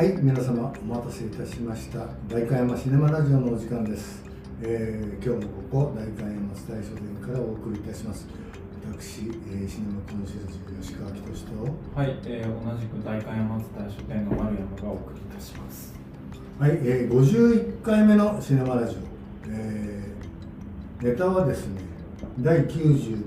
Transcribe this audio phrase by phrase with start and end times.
[0.00, 2.06] はい、皆様お待たせいたしました。
[2.26, 4.24] 代官山シネマラジオのお時間です。
[4.62, 8.26] えー今日もここ代官山津大書店からお送りいたします。
[8.96, 15.92] 私、えーシネマコンシェルジュ吉川仁と、はい、えー同じく代官山津田書店の丸山がお送りいたします。
[16.58, 19.50] はい、えー51回目のシネマラジオ。
[19.50, 21.78] えーネタはですね、
[22.38, 23.22] 第95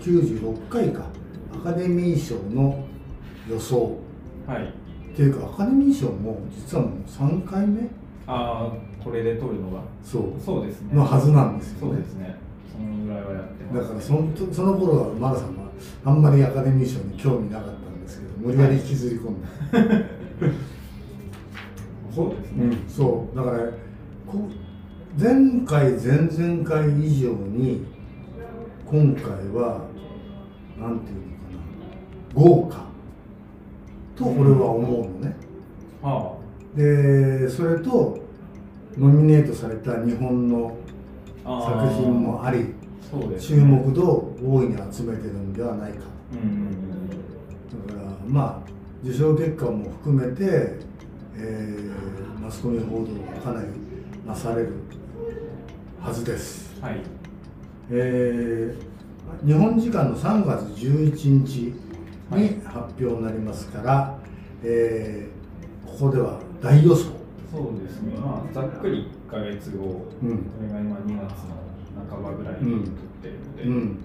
[0.00, 1.04] 96回か
[1.52, 2.82] アカデミー賞の
[3.46, 3.98] 予想。
[4.46, 4.83] はい。
[5.14, 7.82] っていうかアカデミー賞も実はもう3回目？
[8.26, 8.72] ああ、
[9.02, 9.80] これで撮るのが？
[10.02, 10.92] そうそうですね。
[10.92, 12.36] のはずなんですよねそうですね。
[12.72, 13.82] そのぐらいはやってます。
[13.82, 15.70] だからそのその頃はマラさんは
[16.04, 19.48] あんまりアカデミー賞に興味なかったんですけど無理やり引きずり込んだ、
[22.12, 22.76] そうですね。
[22.88, 23.58] そうだから
[24.26, 24.48] こ
[25.16, 27.86] 前回前々回以上に
[28.84, 29.82] 今回は
[30.80, 32.93] なんていうのかな豪華
[34.16, 35.36] と俺は思うのね、
[36.02, 36.36] は
[36.76, 38.18] でそれと
[38.96, 40.76] ノミネートされた日本の
[41.44, 41.80] あ。
[41.82, 42.74] 作品もあり
[43.10, 45.98] そうです、注目度を大いに集めてるんではないか
[46.32, 47.08] うん。
[47.86, 48.70] だからまあ
[49.04, 50.78] 受賞結果も含めて、
[51.36, 53.68] えーマスコミ報道がかなり
[54.26, 54.72] なされる
[56.00, 57.00] はずです、はい。
[57.90, 58.94] えー
[59.44, 61.74] 日本時間の3月11日
[62.36, 64.18] に発表になりますから、
[64.62, 65.44] えー
[65.86, 67.04] ここでは大予想、
[67.52, 68.16] そうですね。
[68.18, 73.98] まあ、ざっくり1ヶ月後、うんこれが今2月の半ばぐらいに撮ってるので、うん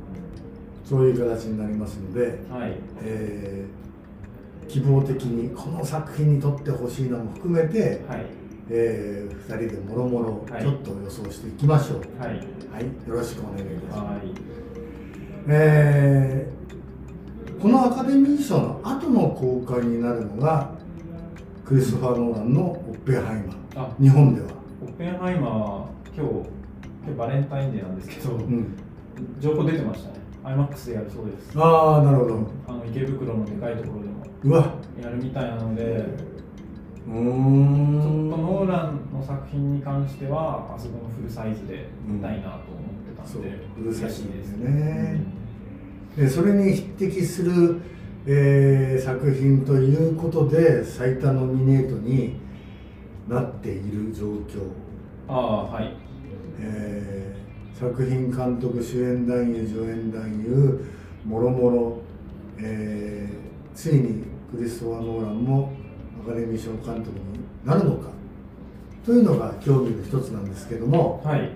[0.86, 2.74] そういう形になりますので、はい。
[3.04, 8.26] えー希望的にこの作品に撮ってほしいのも含めて、はい。
[8.70, 12.30] え2人でもろもろはいちょっと予想していきましょうはい。
[12.30, 14.20] はい、よろしくお願いいたします、はい。
[15.48, 16.59] えー
[17.62, 20.72] このアカデミー賞の後の公開になるのが
[21.66, 23.96] クリストファー・ノーランの「オッペンハイマあ。
[24.00, 24.48] ー」日本では、
[24.82, 26.32] オッペンハイマーは今日、
[27.06, 28.76] 今日バレンタインデーなんですけど、うん、
[29.40, 30.20] 情報出てましたね。
[30.44, 31.52] IMAX でやるそうです。
[31.60, 32.40] ああなるほど。
[32.68, 34.74] あの池袋のでかいところでもうわ。
[35.02, 36.06] やるみたいなので、
[37.08, 43.50] うーちょっとんノーランの作品に関しては、あそこのフルサイズで見たいなと思ってたんで、
[43.82, 44.58] うるさい嬉しいです。
[44.58, 45.22] ね、
[46.18, 47.80] でそれに匹敵する、
[48.26, 52.36] えー作品ということで最多ノミネートに
[53.28, 54.70] なっている状況、
[55.28, 55.94] ああ、はい。
[56.60, 57.40] えー
[57.80, 60.86] 作品監督主演男優助演男優
[61.26, 61.98] もろもろ、
[62.62, 65.72] えーついにクリストファー・ノーランも
[66.26, 68.10] アカデミー賞監督になるのか
[69.06, 71.50] というのが興味の一つなんですけどもはい。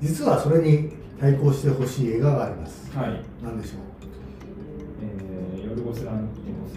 [0.00, 3.22] 実はそれに対抗してほしい映画がありますはい。
[3.42, 3.80] 何でしょう？
[5.02, 6.74] えー、ヨルゴス・ランティモス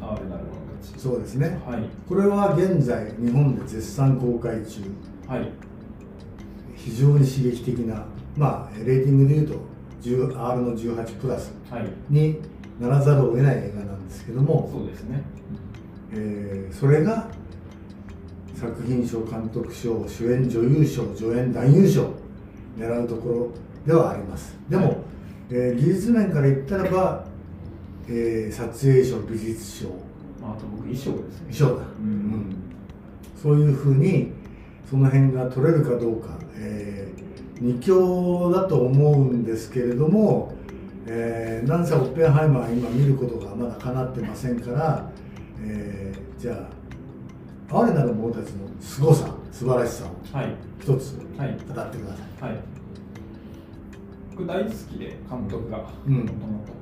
[0.00, 0.54] の R なる者
[0.92, 1.00] たち。
[1.00, 1.82] そうですねはい。
[2.08, 4.80] これは現在日本で絶賛公開中
[5.28, 5.50] はい。
[6.76, 8.04] 非常に刺激的な
[8.36, 9.54] まあレーティングでいうと
[10.02, 11.86] 10R の18プラスはい。
[12.10, 12.40] に
[12.80, 15.22] ならざるを得ない映画なんですけども、そうですね。
[16.12, 17.28] えーそれが
[18.54, 22.10] 作品賞監督賞主演女優賞助演男優賞
[22.78, 23.50] 狙うところ
[23.86, 24.96] ではありますでも、はい
[25.50, 27.24] えー技術面から言ったらば、
[28.08, 29.88] えー撮影賞美術賞
[30.40, 31.52] まあ、あと僕、衣装ですね。
[31.58, 32.56] 衣装だ、うん
[33.42, 34.32] そういうふうに
[34.90, 37.08] その辺が取れるかどうか、え
[37.60, 40.54] 2強だと思うんですけれども、
[41.06, 45.10] えーなんせオッペンハイマーは今見ることがまだかなってませんから、
[45.62, 46.68] えーじゃ
[47.70, 50.54] あ哀れなる者たちの凄さ素晴らしさをはい。
[50.80, 51.48] 一つはい。
[51.74, 52.58] 語ってくださはい。
[54.36, 56.26] 僕大好きで監督が、うん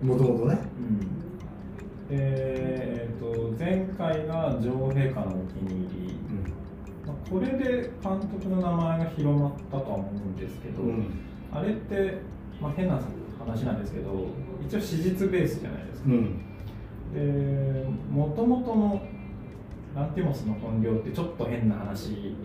[0.02, 0.46] もともと。
[0.46, 1.00] ねうん。
[2.08, 6.14] で、えっ、と前回が女王陛下のお気に入り。
[7.06, 11.06] まあ、これで監督の名前が広まったとは思うんですけど、うん
[11.52, 12.18] あれって、
[12.58, 12.98] まあ、変な
[13.38, 14.26] 話なんですけど、
[14.66, 16.08] 一応史実ベースじゃないですか。
[16.08, 16.52] うん
[17.12, 19.02] で、もともとの
[19.94, 22.36] ランティモスの本領ってちょっと変な話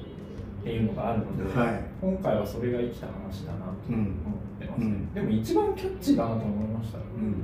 [0.61, 5.13] っていうのがあるので、はい今回はそれが生きた話だなと思ってます、うん。
[5.13, 7.43] でも一番キャッチーだなと思いましたうん。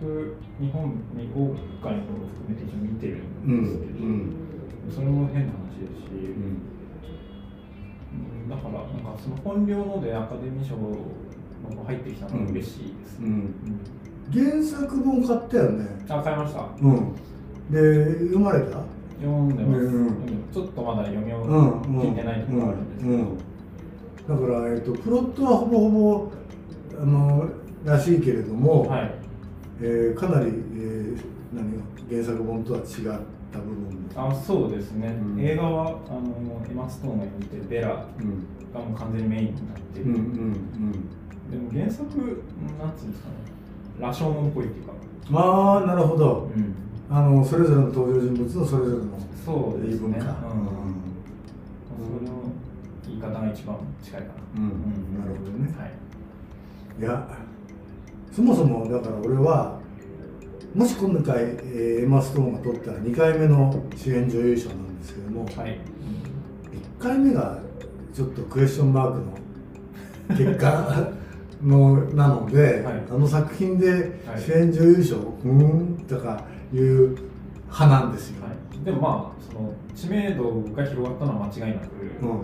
[0.00, 4.36] 僕日本に豪華にも含めて一応見てるうんんですけど、うん。
[4.90, 6.58] それも変な話ですし、うん。
[8.42, 8.48] うん。
[8.48, 13.18] だからなんかその本領のでアカデミー賞の入ってきたのが嬉しいです。
[13.20, 13.32] ね、うん。
[13.32, 13.54] うん
[14.32, 15.84] 原作本買ったよね。
[16.08, 16.66] あ買いました。
[16.80, 17.12] うん。
[17.70, 18.78] で読まれた？
[19.20, 20.06] 読んでます、うん。
[20.06, 20.12] うん。
[20.52, 21.80] ちょっとまだ読みをうん。
[22.00, 23.38] 聞いてないところがあるんですけど、うん
[24.28, 26.32] だから、えっと、プロットはほぼほぼ
[27.00, 27.48] あの
[27.84, 29.14] らしいけれども、はい。
[29.80, 31.20] えーかなり、えー
[31.52, 32.84] 何原作本とは違っ
[33.52, 34.30] った部分も。
[34.30, 35.40] あそうですね、うん。
[35.40, 38.46] 映画はあのエマ・ストーンが演じてるベラうん。
[38.72, 40.92] がもう完全にメインになってる、うんうん
[41.50, 42.08] でも原作
[42.78, 43.34] なんつうんですかね。
[44.00, 46.50] 羅生門っぽいっていうか、うんああなるほど。
[46.56, 46.74] うん、
[47.14, 49.04] あのそれぞれの登場人物のそれぞれの
[49.44, 50.18] そうですね。
[50.18, 51.11] うん
[53.22, 55.92] 方が一番近いかなうんうんなるほどねはい
[57.00, 57.38] いや
[58.32, 59.80] そもそもだから俺は
[60.74, 65.78] もし今回、えーエマ・ストーンが取ったら2回目の主演女優賞なんですけども、はい、
[66.98, 67.58] 1回目が
[68.14, 71.12] ちょっとクエスチョンマークの結果
[71.62, 76.42] のなので、はいあの作品で主演女優賞、うんとか
[76.72, 77.16] いう
[77.66, 81.92] 派なんですよ、はい、でもまあその知名度が広がったのは間違いなく、
[82.22, 82.40] うん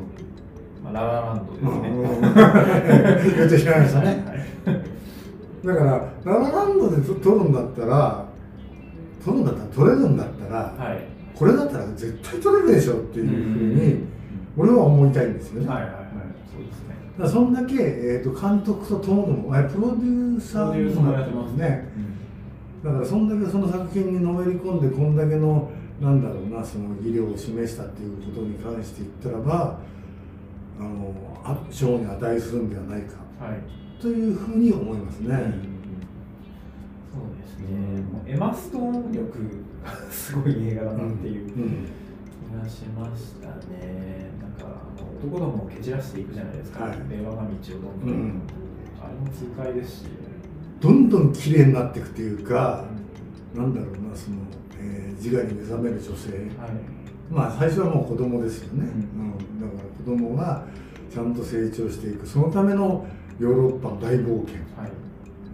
[0.93, 2.03] まあ、ララランドですね、うん。
[2.03, 3.37] うん。
[3.37, 4.99] 言ってしまいましたねはい
[5.65, 5.91] だから
[6.25, 8.25] ララランドでと取るんだったら
[9.25, 10.99] 取るんだったら取れるんだったら、はい。
[11.35, 13.35] これだったら絶対取れるでしょっていうふう
[13.75, 14.05] に
[14.57, 16.03] 俺は思いたいんですよね、はいはいはい。
[16.53, 16.97] そうですね。
[17.19, 21.89] だそんだけ、えー、と監督とともどもプロデューサーもやってますね。
[22.85, 25.71] だからそんだけその作品にのめり込んでこんだけの
[26.01, 29.79] なんだろうなその技量を示したっていうことに関して言ったらば
[30.79, 31.13] あの
[31.45, 33.15] あ賞に値するんではないか。
[33.45, 33.59] はい。
[34.01, 35.39] というふうに思いますね、そう
[37.37, 39.39] ですね、もうエマ・ストーン力
[39.85, 41.47] が すごい映画だなっていう。
[41.51, 42.63] 気うん。
[42.63, 44.81] がしましたね、なんか
[45.21, 46.99] 男どもを蹴散らしていくじゃないですか、はい。
[47.11, 48.33] 令和が道をどんどん、うん
[49.01, 50.05] あれも痛快ですし、
[50.81, 52.85] どんどん綺麗になっていくっていうか、
[53.55, 54.37] なんだろうなその、
[54.81, 56.31] えー自我に目覚める女性。
[56.33, 56.98] はい
[57.31, 59.61] まあ最初はもう子供ですよね、ううん。
[59.61, 60.65] だから子供が
[61.13, 62.27] ちゃんと成長していく。
[62.27, 63.07] そのための
[63.39, 64.57] ヨーロッパの大冒険。
[64.77, 64.89] は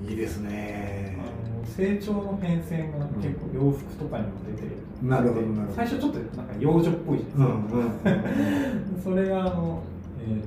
[0.06, 1.19] い、いいですね。
[1.19, 5.76] あの成長の変遷が結構洋服とかにも出てる、なるほどなるほど。
[5.76, 9.82] 最初ちょっとなんか幼女っぽいじゃうないですか、んうん それがあの、
[10.27, 10.47] えー、と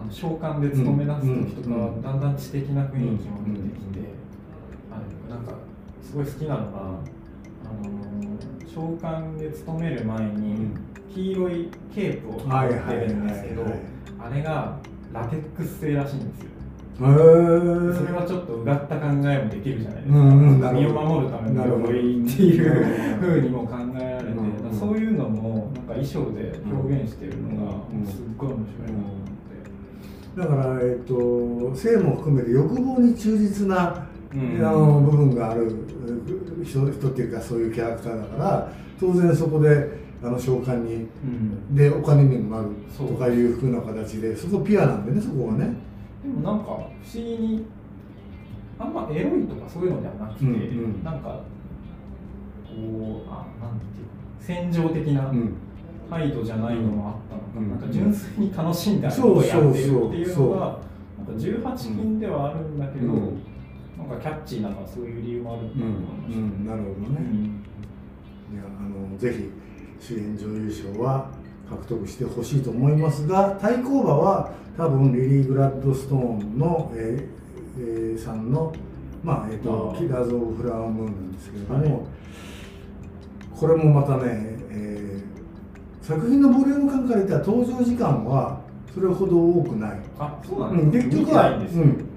[0.00, 1.26] あの召喚で勤め出す
[1.56, 4.00] 時とかはうんだんだん知的な雰囲気も出てきて、
[4.90, 5.52] あのなんか
[6.02, 8.09] すごい好きなのが、あの
[8.74, 10.68] 召喚で勤める前に
[11.12, 13.64] 黄色いケープをはい持ってるんですけど
[14.18, 14.78] あれが
[15.12, 16.50] ラテックス製らしいんですよ。
[17.00, 29.26] それはちょっとうがった考えもできるじゃないですか、うんうん身を守るための鎧っていううんふうにも考えられて、うんうんそういうのもなんか衣装で表現してるのがうんすっごい面白いなと思っ
[30.36, 41.74] て、だから、えっと性も含めて欲望に忠実な、うんあの部分があるう人人っていうかそういうキャラクターだから当然そこであの召喚にうん。
[41.74, 45.74] でお金にもなるとかいうふうな形でそこピュアなんでねそこはね。
[46.22, 47.66] でもなんか不思議に
[48.78, 50.56] あんまエロいとかそういうのではなくて、うんう
[50.98, 51.04] ん。
[51.04, 51.42] なんかこ
[53.26, 55.54] うあなんていうか戦場的なうん。
[56.08, 57.70] 態度じゃないのもあったのか、うん。
[57.70, 59.74] なんか純粋に楽しんであることをやってるっ
[60.10, 60.78] ていうのが
[61.18, 63.49] なんか18禁ではあるんだけど、うん
[64.10, 65.66] なんかキャッチーなのはそういう理由もあるう
[66.36, 67.64] んなるほどね、うん。
[68.52, 69.50] いやあのぜひ
[70.00, 71.30] 主演女優賞は
[71.68, 77.40] 獲得してほしいと思いますが対抗馬は多分リリー・グラッドストーンの、えー
[77.78, 78.72] えーさんの、
[79.22, 82.06] まあえー、とキラーズ・オブ・フラワームーンなんですけれども、はい。
[83.56, 85.30] これもまたね、えー
[86.02, 88.58] 作品のボリューム感から言ったら登場時間は
[88.92, 90.00] それほど多くない。
[90.18, 92.09] あそうなうんん、です結局は、うん、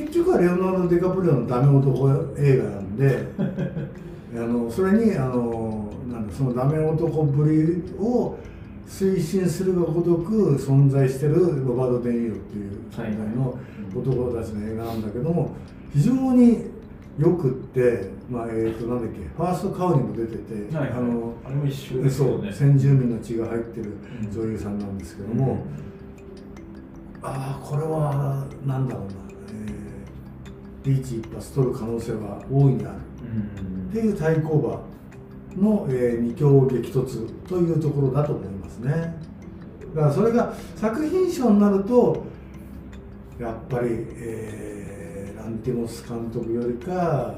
[0.00, 3.26] 結局はレオナルド・デカプリオのダメ男映画なんで
[4.34, 8.38] あのそれにあのなんだそのダメ男ぶりを
[8.88, 11.34] 推進するがごとく存在してる
[11.66, 13.58] ロバート・デ・ニーロっていう存在の
[13.94, 15.50] 男たちの映画なんだけども
[15.92, 16.70] 非常に
[17.18, 23.92] よくって、まあえー、となんだっけファーストカウにも出てて、あのあれも一緒ですそうよね先住民の血が入ってる
[24.32, 25.64] 女優さんなんですけども、
[27.20, 29.29] ああこれはなんだろうな、えー
[30.84, 32.94] リーチ一発取る可能性は大いにある。
[33.24, 33.88] うん。
[33.90, 34.84] っていう対抗
[35.56, 39.14] 馬の、えー二強激突というところだと思いますね。
[39.94, 42.22] だからそれが作品賞になると
[43.38, 47.34] やっぱり、えーランティモス監督よりか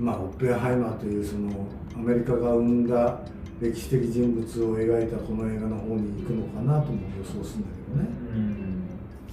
[0.00, 1.50] まあオッペンハイマーというその
[1.94, 3.18] アメリカが生んだ
[3.60, 8.08] 歴史的人物を描いたこの映画の方に行くのかなとも予想するんだけどね。
[8.34, 8.82] うん。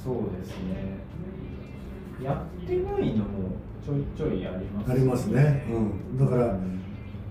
[0.03, 1.02] そうですね
[2.23, 6.57] やってないのもちょいちょいありますありますね、うん、だから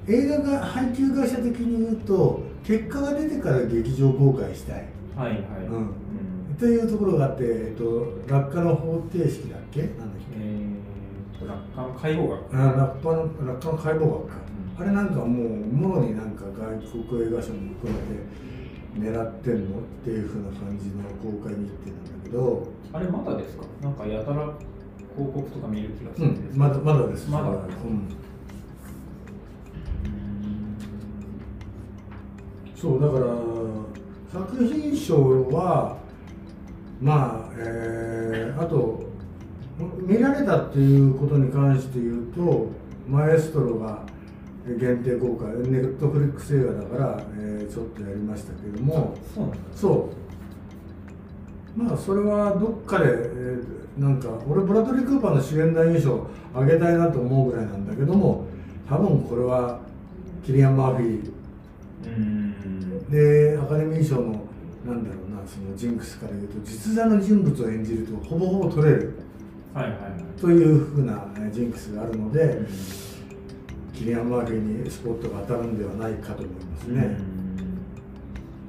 [0.07, 4.87] 映画が配給会社的に言うと結果が出てから劇場公開したい。
[5.17, 5.77] はいはい、うん。
[5.77, 6.57] うん。
[6.59, 9.83] というところがあって、えっと、落下の方程式だっけ？
[9.83, 10.25] なんだっけ？
[10.39, 12.57] えー、落下の解剖学。
[12.57, 14.35] あ落下の落下の解剖学か、
[14.79, 15.27] あれなんかもう
[15.67, 19.79] もろになんか外国映画賞も含めて狙ってんの？
[19.79, 23.65] っていう風な感じの公開日程なんだけど、あれまだですか？
[23.83, 24.53] なんかやたら
[25.17, 26.55] 広告とか見る気がすうるんですけど。
[26.57, 27.31] ん、まだまだです。
[27.31, 27.49] まだ。
[27.49, 27.59] うん。
[32.77, 33.27] そうだから
[34.33, 35.99] 作品賞は
[37.01, 39.03] まあ、えーあと
[40.07, 42.69] 見られたっていうことに関して言うと
[43.09, 44.05] マエストロが
[44.67, 49.15] 限定公開ネットフリックス映画だから、えーちょっとやりましたけども。
[49.75, 50.11] そ
[51.77, 51.79] う。
[51.81, 58.47] まあそれはどっかで、えーなんか俺ブラッドリー・クーパーの主演男優賞あげたいなと思うぐらいなんだけども
[58.89, 59.81] 多分これは
[60.45, 61.33] キリアン・マーフィー。
[62.05, 63.11] うん。
[63.11, 64.47] でアカデミー賞の
[64.85, 69.15] なんだろうなそのジンクスから言うと実在の人物を演じるとほぼほぼ取れる。
[69.75, 70.41] はいはいはい。
[70.41, 72.61] というふうなえージンクスがあるので
[73.95, 77.17] キリアン・マーフィーにスポットが当たるんではないかと思いますね、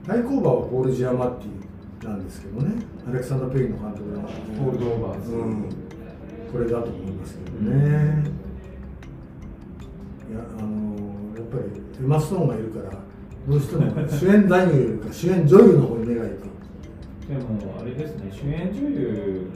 [0.05, 1.62] 対抗馬はポール・ジアマッティ
[2.03, 2.81] なんですけどね。
[3.07, 4.21] アレクサンダー・ペインの監督の。
[4.21, 5.31] ホールドオーバーズ。
[5.31, 5.69] うん、
[6.51, 8.23] これだと思いますけどね、
[10.29, 10.95] いやあの
[11.35, 11.63] やっぱり
[12.03, 12.91] エマ・ストーンがいるから
[13.47, 16.43] どうしても主演男優よりか主演女優の方に目がいく。
[17.27, 19.49] でもあれですね主演女優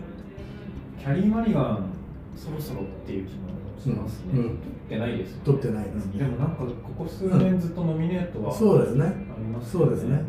[0.98, 1.90] キャリー・マリガン
[2.36, 3.48] そろそろっていう気も
[3.82, 4.40] しますね、うん。
[4.40, 4.58] うん。
[4.58, 5.42] 撮ってないですよね。
[5.46, 6.18] 撮ってないですね。
[6.20, 6.66] でもなんかこ
[6.98, 9.06] こ数年ずっとノミネートは、そうですね。
[9.06, 10.24] ありますそうですね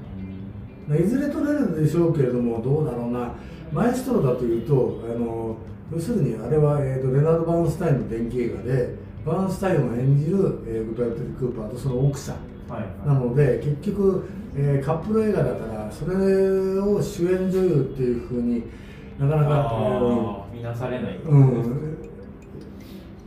[0.96, 3.32] いずれ取れるでしょうけれどもどうだろうな。
[3.72, 5.56] マエストロだというとあの
[5.92, 12.36] 要するにあれは、えー、とレナード・バーンスタインの電気映画でバーンスタインを演じる、えー、ブラッドリー・クーパーとその奥さん
[12.70, 13.06] はいはい。
[13.06, 18.62] なので結局、えーカップル映画だからそれを主演女優っていうふうに
[19.18, 21.98] なかなか、見なされない、うん、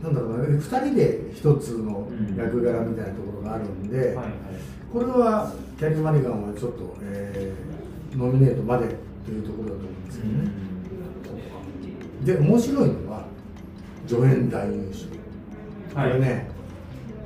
[0.02, 4.26] なんだろうな2人で一つの役柄みたいなところがあるんで、はいはい。
[4.92, 5.52] これは
[5.82, 8.86] キャリー・マリガンはちょっと、えーノミネートまで
[9.24, 10.50] というところだと思うんですけどね、
[12.24, 13.24] で面白いのは
[14.06, 16.10] 助演男優賞こはい。
[16.12, 16.46] れね、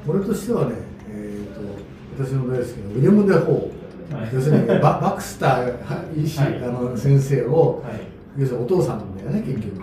[0.06, 0.76] 俺としてはね、
[1.10, 4.30] えー、と私の大好きなウィリアム・デ・ホー、はい。
[4.32, 6.54] 要するにババクスター医師、はい。
[6.62, 8.00] あの先生を、はい。
[8.38, 9.82] 要するにお父さんなんだよね結局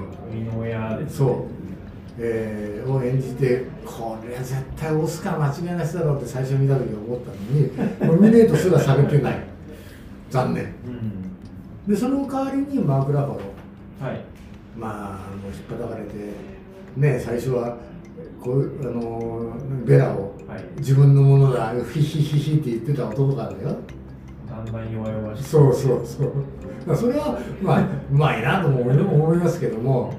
[1.10, 1.53] そう、
[2.20, 7.72] えーを演じてこれは絶対オスカー間違いなしだろうって最初見た時思ったのに
[8.22, 9.40] ノミネートすらされてない。
[10.30, 10.64] 残念。
[10.86, 11.94] うん。
[11.94, 13.40] でその代わりにマーク・ラファロ
[14.02, 14.22] はい。
[14.78, 16.14] まあ、あの引っ張かれて、
[16.98, 17.78] ね、最初は
[18.42, 19.54] こうあの
[19.86, 20.64] ベラをはい。
[20.78, 23.78] 自分のものだ、ヒヒヒヒって言ってた男からだよ。
[24.50, 26.32] だんだん弱々しくそうそうそう。
[26.86, 30.14] まあそれは、まあ、うまいなとも思いますけども、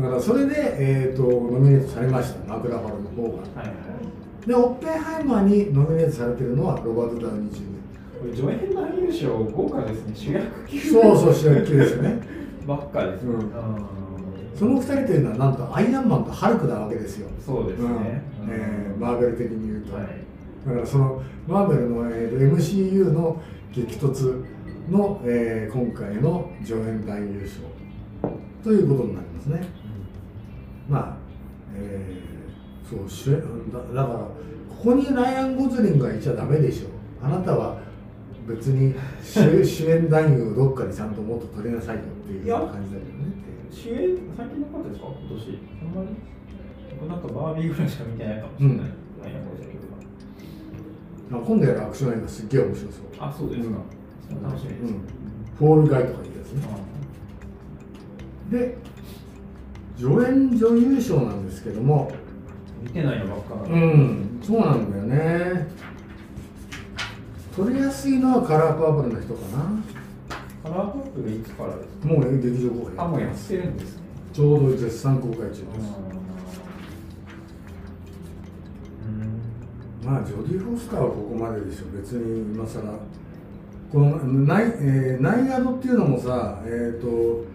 [0.00, 3.60] だからそれで、えー、とノミネートされました、マクラファロの方が。
[3.60, 3.98] はいはい
[4.46, 7.78] で、オッペンハイマーにノミネートされてるのはロバート・ダウニー・ジュニ
[8.18, 10.82] これ助演男優賞豪華ですね主役級ア。
[10.82, 12.20] そうそう、主役級ですよね。
[12.66, 13.48] ばっかですね、うんうん
[14.58, 17.28] その二人というのは、なんとアイアンマンとハルクなわけですよ。
[17.38, 19.94] そうですね、うんえーマーベル的に言うと。
[19.94, 20.04] はい
[20.66, 23.40] だからそのマーベルの、えーと MCU の
[23.72, 24.42] 激突
[24.90, 27.60] の、えー今回の助演男優賞
[28.64, 29.62] ということになりますね。
[30.88, 31.16] まあ、
[31.76, 33.40] えーそう主演
[33.70, 34.30] だだからこ
[34.82, 36.88] こにライアン・ゴズリングがいちゃダメでしょ。
[37.22, 37.76] あなたは
[38.46, 43.28] 別に主 主演男優をどっかでちゃんともっと取りなさいよっていう感じだよね。
[43.70, 45.06] 主演最近の方ですか？
[45.20, 45.58] 今年。
[45.82, 46.16] あんまり。
[47.00, 48.76] 僕なんかバービーぐらいしか見てないかもしれない、
[51.30, 51.44] うん。
[51.44, 53.04] 今度やるアクション映画すっげえ面白そう。
[53.20, 53.76] あそうですか、
[54.30, 54.42] うん。
[54.42, 54.98] 楽しみです、うん。
[55.58, 56.62] フォールガイとかいうやつね。
[58.50, 58.78] で
[59.98, 62.12] 助演女優賞なんですけども。
[62.82, 63.62] 見てないのばっかな。
[63.62, 65.66] うのんそうなんだよね。
[67.56, 69.82] 取りやすいのはカラーパープルの人かな。
[70.62, 72.14] カラーパープルいつからですか？
[72.14, 74.02] もう劇場公開あもうやってるんですね。
[74.32, 75.64] ちょうど絶賛公開中です。
[79.04, 79.08] う
[80.06, 80.08] ん。
[80.08, 82.80] まあジョディ・フォスターはここまででしょ別に今更。
[83.90, 87.46] このナイ,、えーナイガードっていうのもさえっ、とそれ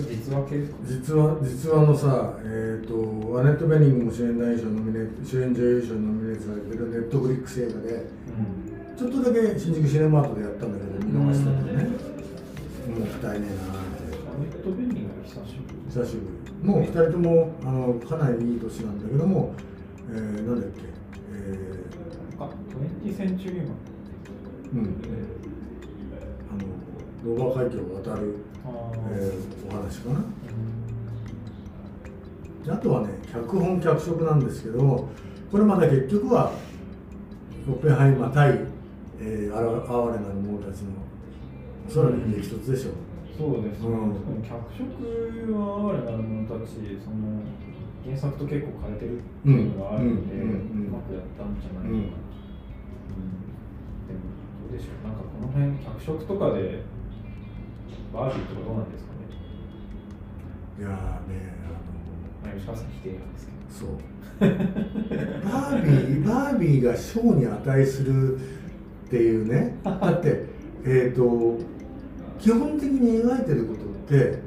[0.00, 0.56] 実話系？
[0.88, 8.72] 実話実話のさ、えー、とアネット・ベニングも主演男優賞ノミネート主演女優賞にノミネートされてるネットフリックス映画でうん。
[8.96, 11.84] ちょっとだけ新宿シネマートでやったんだけど見逃したけどね。
[11.84, 13.48] もったいね。
[13.48, 15.84] えなネット・ベンニングが久しぶり。
[15.92, 16.66] 久しぶり。
[16.66, 19.52] もう2人ともあのかなりいい年なんだけども、
[20.08, 20.80] えー、なんだっけ、
[21.32, 21.84] え
[22.38, 22.48] あ
[23.04, 23.76] 20センチュリーマン。
[23.76, 25.02] ーうん、
[26.50, 30.10] あのドーバー海峡を渡る、えーお話か
[32.66, 32.74] な？
[32.74, 35.08] あとはね脚本脚色なんですけども
[35.50, 36.52] これまだ結局は
[37.68, 38.60] オッペンハイマー対、
[39.20, 39.70] えー、哀れ
[40.22, 40.90] なる者たちの
[41.88, 42.94] おそらく激突でしょう、
[43.36, 44.14] そうですね、うん。
[44.14, 44.82] 特に脚色
[45.58, 46.70] は哀れなる者たち
[47.02, 47.42] その
[48.04, 50.46] 原作と結構変えてるっていうのがあるので、う
[50.90, 51.94] まくやったんじゃないかな、うん。
[51.94, 52.14] うん。
[54.06, 54.22] でも
[54.70, 55.06] どうでしょう。
[55.06, 56.82] なんかこの辺脚色とかで
[58.12, 59.18] バービーとかどうなんですかね。
[60.78, 60.92] いやー
[61.30, 61.52] ね
[62.42, 63.58] まあ吉川さん否定なんですけど。
[63.58, 64.12] あのそう。
[64.42, 68.38] バービー バービーが賞に値するっ
[69.10, 69.78] ていうね。
[69.84, 70.46] だって
[70.84, 71.58] えっ、と
[72.38, 74.40] 基本的に描いてることって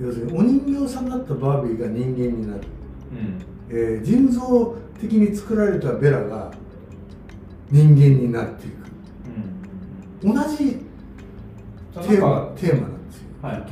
[0.00, 2.60] 要するにお人形さんだったバービーが人間になる、
[3.70, 3.76] うん。
[3.76, 6.52] えー人造的に作られたベラが
[7.70, 8.74] 人間になっていく。
[10.22, 10.34] うん。
[10.34, 10.91] 同じ
[12.00, 13.62] テーマテーマなんですよ、はいはい。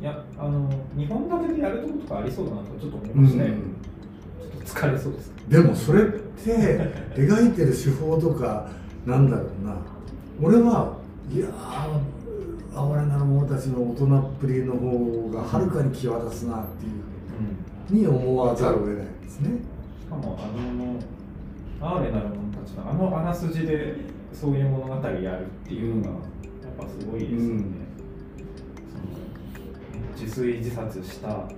[0.00, 5.32] いやあの日本立てでやるとことかありそうだなとちょっと思いうんましたね、ちょっと疲れそうです。
[5.48, 6.20] でもそれって
[7.16, 8.68] 描いてる手法とか
[9.06, 9.76] なんだろうな。
[10.42, 10.94] 俺は
[11.32, 12.14] いやー
[12.76, 16.92] 哀れなる者たちの大人っぷりの方がはるかに際立つなっていう
[17.92, 18.00] うん。
[18.00, 19.50] に思わざるを得ないですね。
[20.02, 23.94] しかもあの哀れなる者たちのあのあらすじで
[24.32, 26.18] そういう物語やるっていうのがやっ
[26.76, 27.84] ぱすごいですよね、うん
[30.16, 31.48] 自炊自殺した、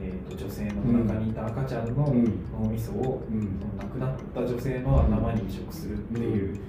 [0.00, 2.24] えー、と女性の中にいた赤ちゃんのうん。
[2.52, 3.58] 脳みそを、うん。
[3.78, 6.60] 亡くなった女性の頭に移植するっていう、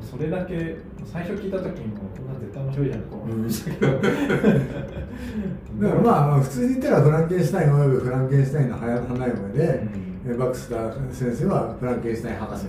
[0.00, 10.32] それだけ最初聞いた時にもこんな絶対面白いじゃんと思いましたけど、だからまあ普通に言ったらフランケンシュタインおよびフランケンシュタインの花嫁で、うん。
[10.32, 12.66] えバクスター先生はフランケンシュタイン博士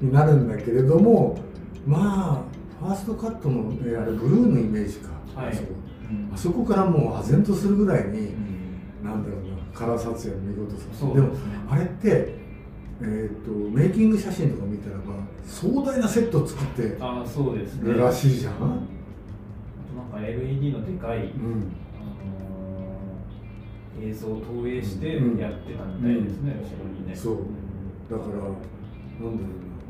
[0.00, 1.38] になるんだけれども
[1.86, 5.10] まあファーストカットの、えあれブルーのイメージか、
[5.40, 5.52] はい。
[5.52, 5.68] あそこ。
[6.10, 6.30] うん。
[6.34, 9.04] あそこからもう唖然とするぐらいに、うん。
[9.04, 10.86] なんだろうなカラー撮影の見事さ。
[10.92, 12.34] そうでもですねあれって、
[13.00, 15.02] えー、とメイキング写真とか見たらば
[15.46, 17.92] 壮大なセットを作ってああそうですね。
[17.92, 21.24] るらしいじゃん、あとなんか LED のでかい、うん。
[21.24, 22.04] あ
[24.00, 25.38] のー映像を投影してうん。
[25.38, 27.14] やってたみたいですね、後ろにね。
[27.14, 27.36] そう。
[28.10, 28.48] だからなんだ
[29.20, 29.30] ろ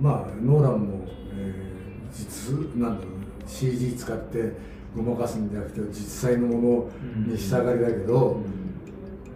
[0.00, 0.10] うな。
[0.10, 1.71] まあノーランも、えー
[2.12, 4.52] 実なんだろうな CG 使って
[4.96, 6.90] ごまかすんじゃなくて実際のも
[7.26, 8.42] のに従いだけど、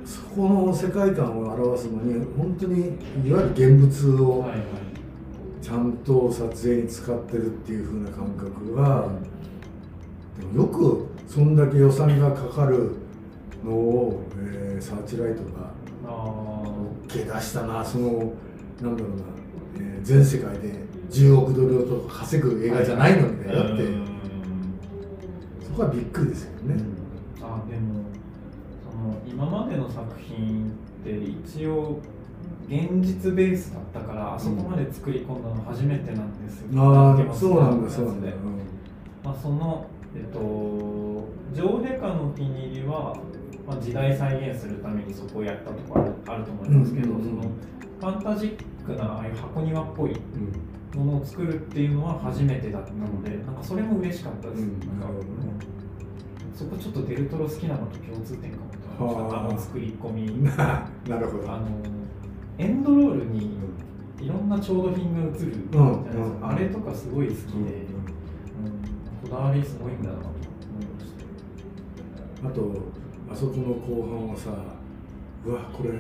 [0.04, 4.46] そこの世界観を表すのに本当にいわゆる現物を
[5.62, 9.08] ちゃんと撮影に使ってるっていう風な感覚が
[10.38, 12.92] でもよくそんだけ予算がかかる
[13.64, 15.72] のを、えーサーチライトが
[16.06, 16.62] あ
[17.08, 18.32] OK 出したなその
[18.82, 19.24] なんだろうな、
[19.78, 20.75] えー全世界で
[21.16, 24.16] 10億ドルとか稼ぐ映画じゃないのにねだって。
[25.66, 26.82] そこはびっくりですよね。
[27.42, 28.04] あでも
[28.90, 32.00] その今までの作品って一応
[32.68, 38.28] 現実ベースだったからあそこまで作り込んだの初めてなんですよ、ああ竹松そうなんだそうなんだ。
[39.24, 41.28] まあ、その、えっと、女
[41.64, 43.16] 王陛下のお気に入りは、
[43.66, 47.28] まあ、時代再現するためにそこをやったとかあるあると思いますけど、うんうんうん。
[47.28, 47.42] その
[48.12, 50.18] ファンタジックなああいう箱庭っぽいうん
[50.96, 54.62] ものを作るっていうのは初めてだったので、なんかそれも嬉しかったです。
[54.62, 54.80] うん。
[54.80, 55.30] なんかなるほどね。
[56.54, 59.14] そこちょっとデルトロ好きなのと共通点かも。
[59.14, 59.40] とあ。
[59.40, 60.42] あの作り込み。
[60.42, 60.56] な
[61.08, 61.52] なるほど。
[61.52, 61.66] あの
[62.58, 63.58] エンドロールに
[64.20, 66.36] いろんな調度品が映るじゃないですか、うん。
[66.38, 66.46] うん。
[66.46, 67.60] あれとかすごい好きで、うん。
[67.60, 67.70] うん。
[69.22, 71.12] こだわりすごいんだなと思いまし
[72.42, 72.48] た。
[72.48, 72.70] あと
[73.30, 74.50] あそこの後半はさ
[75.44, 75.90] うわこれ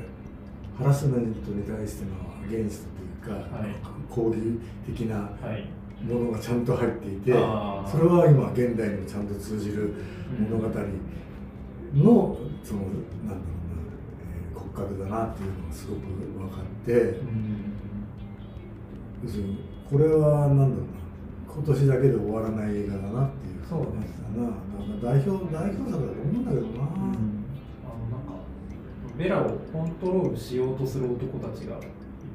[0.78, 2.10] ハラスメントに対しての
[2.44, 2.95] アゲンスト
[3.26, 3.74] か、はい。
[4.08, 5.68] 抗議的なはい。
[6.04, 7.90] ものがちゃんと入っていてあー。
[7.90, 9.94] それは今現代にもちゃんと通じる
[10.50, 13.36] 物語の、そのなんだろうな、
[14.20, 16.00] えー骨格だなっていうのがすごく
[16.38, 17.72] 分かってうん。
[19.24, 19.58] 要するに
[19.90, 20.76] これはなんだろうな
[21.54, 24.42] 今年だけで終わらない映画だなっていうそう感ですな。
[24.42, 24.58] なんか
[25.02, 27.16] 代表代表作だと思うんだけどな、あのなん
[28.28, 28.36] か
[29.16, 31.82] ベラをコントロールしようとする男たちがいっ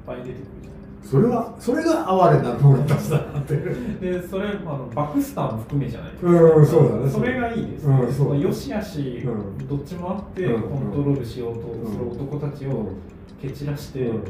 [0.08, 0.70] ぱい出てくるじ
[1.04, 3.56] それはそれが哀れな者たちだなって。
[3.56, 6.32] でそれ、あのバクスターも含めじゃないですか。
[6.32, 7.10] うんそうだね。
[7.10, 8.28] それがいいです、うんそう。
[8.30, 9.68] の良し悪し、うん。
[9.68, 12.94] どっちもあって、うんコントロールしようとする男たちを
[13.42, 14.24] 蹴散らして、うん。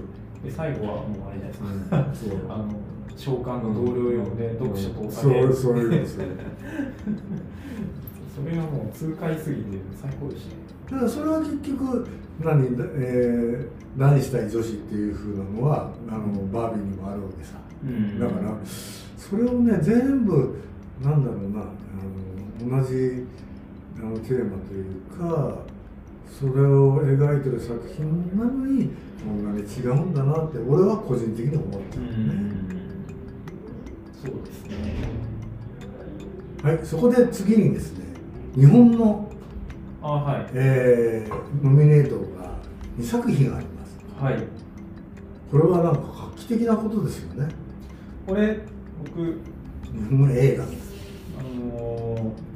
[0.43, 2.35] で最後はもうあれじゃないですか。
[2.55, 2.65] あの
[3.15, 6.25] 召喚の同僚呼んで読書とおそう酒、そういうのそう
[8.33, 10.61] それがもう痛快すぎて最高でしたね。
[10.91, 12.07] だからそれは結局
[12.43, 17.55] 何、えー何したい女子っていう風なのはあのバービーにもあるわけさ。
[17.83, 18.19] うん。
[18.19, 18.57] だから
[19.17, 20.55] それをね全部
[21.03, 21.65] なんだろうなあ
[22.63, 23.25] の同じ
[23.97, 25.57] あのテーマというか
[26.39, 28.89] それを描いてる作品なのに
[29.23, 32.53] こんなに違うんだなって俺は個人的に思ってるね、
[34.23, 34.95] そうですね。
[36.63, 38.05] はいそこで次にですね
[38.55, 39.30] 日本の、
[40.01, 40.47] あはい。
[40.53, 42.55] えーノミネートが
[42.97, 43.97] 2作品あります。
[44.19, 44.43] はい。
[45.51, 46.01] これはなんか
[46.33, 47.49] 画期的なことですよね。
[48.25, 48.59] これ
[49.05, 50.91] 僕日本映画です。
[51.39, 52.51] あのー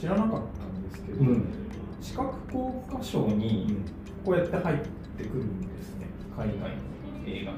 [0.00, 1.44] 知らなかったんですけど、うん。
[2.00, 3.76] 視覚効果賞に
[4.24, 4.78] こうやって入っ
[5.16, 6.06] てくるんですね。
[6.36, 6.60] 海外の
[7.26, 7.52] 映画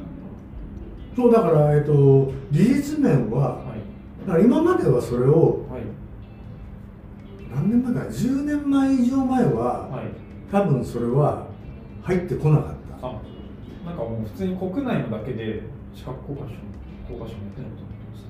[1.17, 4.27] そうだから、えっと、技術面ははい。
[4.27, 5.83] だから今まではそれをはい
[7.55, 10.27] 何年前かな10年前以上前ははい。
[10.51, 11.47] 多分それは
[12.03, 13.07] 入ってこなかった。
[13.07, 13.13] あ
[13.85, 15.63] なんかもう普通に国内のだけで
[15.95, 16.55] 視覚効果賞
[17.15, 18.25] 効果賞やってるのと思ってまし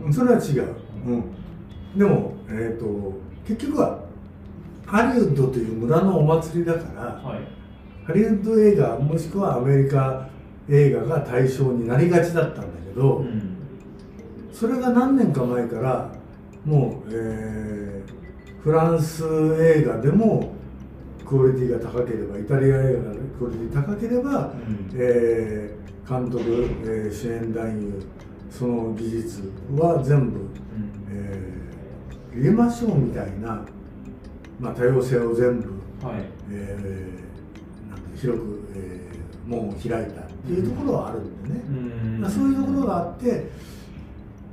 [0.00, 0.74] た、うん、それは違う、
[1.06, 3.12] うん、でも、えー、と
[3.46, 4.04] 結局は
[4.86, 7.40] ハリウッドという村のお祭りだからはい。
[8.06, 10.28] ハリウッド映画もしくはアメリカ
[10.68, 13.56] 映画が対象になりがちだったんだけど、うん。
[14.52, 16.10] それが何年か前から
[16.64, 17.73] もう、えー
[18.64, 19.22] フランス
[19.60, 20.54] 映画でも
[21.26, 24.90] クオリティが高ければイタリア映画がクオリティ高ければ、うん。
[24.94, 26.40] えー監督、
[26.84, 28.02] えー主演男優
[28.50, 30.48] その技術は全部、うん。
[31.10, 33.64] えー入れましょうみたいな、
[34.58, 35.68] まあ、多様性を全部、
[36.02, 36.24] はい。
[36.50, 41.70] えー広く、えー門を開いたっていうところはあるんでね、う
[42.18, 42.20] ん。
[42.22, 43.46] まあそういうところがあって、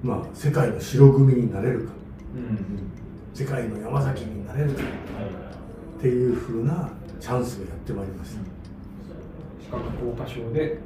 [0.04, 1.94] まあ、世界の白組になれるか。
[2.36, 3.01] うん
[3.42, 4.80] 世界の山崎になれるっ
[6.00, 8.42] ていうふうなチャンスがやってまいりました。
[9.64, 10.78] 視覚効果賞で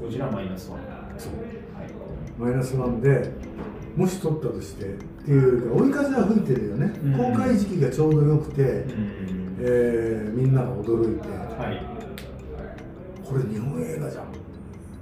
[0.00, 0.80] ゴジラマイナスワン。
[1.18, 1.32] そう。
[1.34, 1.90] はい。
[2.38, 3.30] マイナスワンで
[3.94, 4.88] もし取ったとしてっ
[5.26, 7.18] ていうか追い風は吹いてるよね、うん。
[7.18, 9.56] 公開時期がちょうどよくて、うん。
[9.60, 11.84] えーみんなが驚いて、はい。
[13.22, 14.32] これ日本映画じゃん。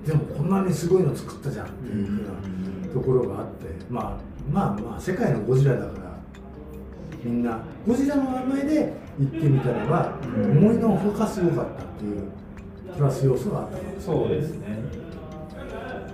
[0.04, 6.07] でもこんなにすごいの作ったじゃんっていうふうなところがあって、まあまあまあ世界のゴジラだから
[7.24, 12.30] みんなゴジラの名前で言ってみたらば、うん思いのほかすごかったっていう
[12.96, 14.78] プラス要素があったそうですね。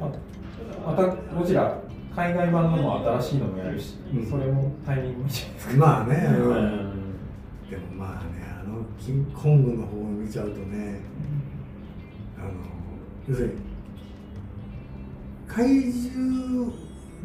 [0.00, 1.78] ままたゴジラ
[2.14, 4.26] 海外版のも新しいのもやるし、うん。
[4.26, 6.34] それもタイミングいいじゃないですかまあね、うん。
[6.36, 7.70] うん。
[7.70, 11.00] でもまあねあのキングコングの方を見ちゃうとね
[12.38, 12.48] あの
[13.28, 13.54] 要するに
[15.48, 16.72] 怪獣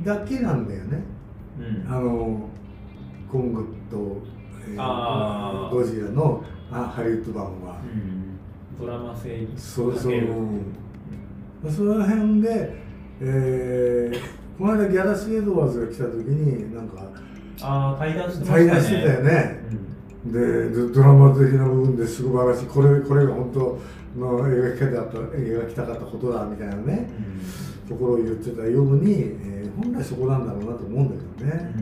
[0.04, 1.04] だけなんだよね。
[1.60, 1.94] うん。
[1.94, 2.49] あの
[3.32, 4.22] コングと、
[4.72, 8.86] えーゴジラのあハリウッド版は、うん。
[8.86, 10.28] ドラマ性にそうそう、かける。
[11.72, 12.76] その辺で、
[13.22, 17.08] えーこの間ギャラス・エドワーズが来た時になんか
[17.62, 18.68] ああ対談してましたね。
[18.68, 19.60] 対談してたよね、
[20.26, 23.80] でドドラマ的な部分ですごい話これこれが本当
[24.20, 27.10] の描き方だった描きたかったことだみたいなね
[27.86, 27.90] うん。
[27.90, 31.74] ところを言ってたように、えー本来そこなんだろうなと思うんだけどね、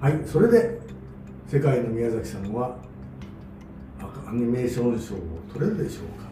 [0.00, 0.78] はいそれで
[1.48, 2.76] 世界の宮崎さんは
[4.00, 5.18] アアニメーション賞を
[5.52, 6.28] 取れるでしょうか。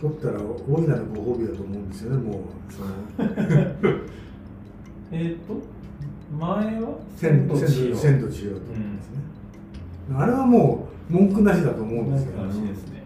[0.00, 2.88] 取ったら大いなるご褒美だと思うんですよねもうその。
[3.92, 3.98] に
[5.12, 5.54] えっ、と
[6.38, 6.98] 前は？
[7.16, 8.82] 千とと千千と千尋と思
[10.10, 10.16] うん。
[10.16, 12.42] あれはもう文句なしだと思うんですけど。
[12.44, 13.04] らしいですね、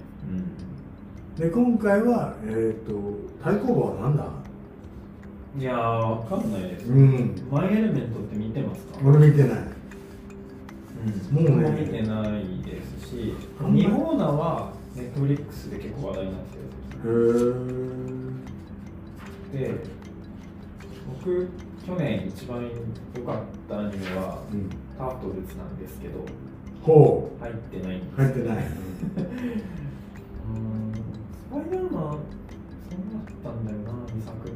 [1.36, 2.94] で今回はえっ、と
[3.42, 4.24] 対抗馬は何だ？
[4.24, 4.30] うん、
[5.56, 7.48] いやーわかんないです、うん。
[7.50, 8.98] マイエレメントって見てますか？
[9.04, 9.58] 俺見てない。
[11.36, 11.70] うん、もうね。
[11.80, 12.32] 見てない
[12.64, 13.82] ですしあんまり。
[13.82, 17.14] 日本ナはネットフリックスで結構話題になってる
[19.54, 19.58] へー。
[19.58, 19.84] で
[21.22, 21.48] 僕
[21.86, 22.62] 去年一番
[23.16, 23.36] 良かっ
[23.68, 26.24] たアニメはうん「タートルズ」なんですけど
[26.82, 28.12] ほ入ってないんです。
[28.14, 28.58] う入ってない。
[30.50, 30.92] うん。
[30.94, 30.98] ス
[31.52, 32.98] パイダーマンそう
[33.44, 34.53] だったんだよな2作目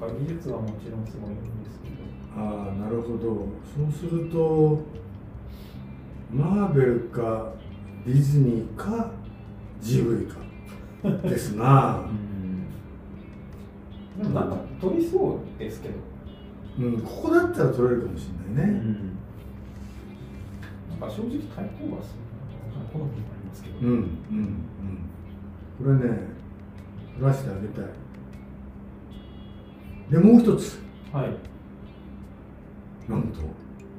[0.00, 1.94] か技術はもちろんすごいんですけど。
[2.36, 3.46] ああなるほど。
[3.64, 4.80] そうすると
[6.32, 7.52] マーベルか
[8.06, 9.10] ディズニーか
[9.80, 10.38] ジブリか。
[11.28, 12.02] ですな。
[14.18, 15.94] でもなんか取りそうですけど。
[16.78, 18.80] うんここだったら取れるかもしれないね、
[20.88, 22.14] なんか正直対抗はす
[22.92, 24.06] 好みもありますけど、うんうんうん。
[25.98, 26.18] これね
[27.14, 27.84] 取らせてあげたい
[30.10, 30.78] でもう一つ。
[31.12, 31.36] はい。
[33.10, 33.40] なんと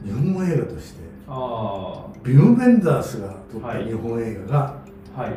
[0.03, 3.85] 日本映画としてあビム・ベンダースが撮ったはい。
[3.85, 4.75] 日本映画が
[5.17, 5.33] あはい。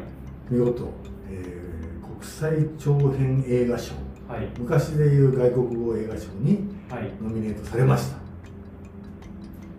[0.51, 0.89] 見事、
[1.31, 1.75] えー
[2.21, 3.95] 国際長編映画賞。
[4.29, 4.49] はい。
[4.59, 7.13] 昔でいう外国語映画賞にはい。
[7.23, 8.17] ノミネートされました。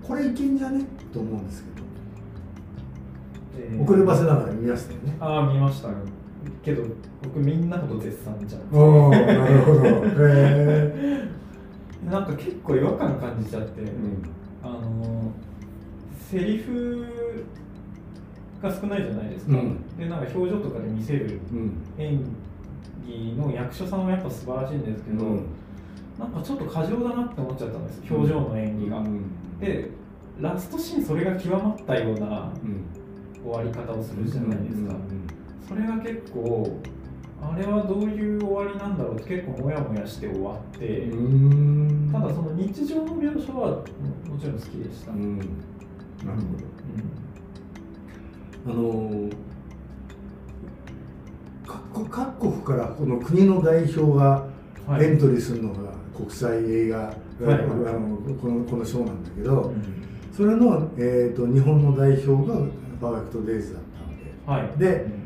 [0.08, 0.86] これいけんじゃね？
[1.12, 1.70] と思うんですけ
[3.60, 3.68] ど。
[3.74, 3.84] えー。
[3.84, 5.18] 遅ればせながら見ましたよね。
[5.20, 5.88] ああ見ました
[6.64, 6.84] けど
[7.24, 8.62] 僕みんなほど絶賛じゃん。
[8.72, 9.82] おおなるほど。
[9.82, 11.28] へ
[12.10, 13.92] なんか結構違和感感じちゃって、え
[14.64, 15.32] あの
[16.30, 17.06] セリフ
[18.62, 19.98] が少ないじゃないですか、うん。
[19.98, 21.84] でなんか表情とかで見せるうん。
[21.98, 22.24] 演
[23.06, 25.46] 技の役所さんはやっぱ素晴らしいんですけど、うん。
[26.20, 28.02] なんかちょっと過剰だなって思っちゃったんです。
[28.10, 29.60] 表情の演技が、うん。
[29.60, 29.90] で
[30.40, 32.86] ラストシーンそれが極まったようなうん。
[33.46, 35.35] 終わり方をするじゃないですか、うん
[35.68, 36.80] それが結構
[37.42, 42.10] あれはどういう終わりなんだろうって結構モヤモヤして終わって、うん。
[42.12, 43.76] ただその日常の描写はも
[44.34, 45.38] もちろん好きでした、うん。
[45.38, 45.50] なる
[48.64, 48.72] ほど。
[48.72, 49.30] あの
[51.94, 54.48] 各各国からこの国の代表が
[54.88, 55.06] はい。
[55.06, 57.16] エントリーするのが国際映画、はい。
[57.42, 59.84] あのこのこの賞なんだけど、うん。
[60.32, 62.60] それの、えー、と日本の代表が
[63.02, 63.84] パーフェクト・デイズだっ
[64.46, 64.78] たわけはい。
[64.78, 65.25] で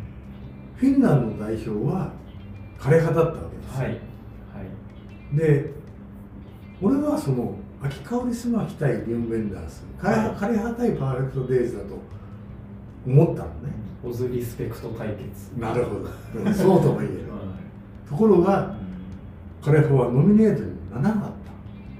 [0.79, 2.13] フィンランドの代表は
[2.79, 3.87] 枯葉だったわけです、はい。
[3.87, 3.93] は
[5.33, 5.37] い。
[5.37, 5.73] で
[6.81, 9.83] 俺はその秋香りすまき対ビュンベンダース。
[10.01, 11.99] 枯葉枯葉対パーフェクト・デイズだと
[13.05, 13.73] 思ったのね、
[14.05, 15.59] オズリスペクト対決。
[15.59, 16.09] なるほど。
[16.45, 17.17] うんそうとも言える。
[17.29, 17.39] は
[18.05, 18.09] い。
[18.09, 18.73] ところが
[19.61, 21.31] 枯葉はノミネートにならなかっ